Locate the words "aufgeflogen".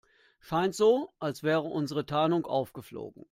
2.47-3.19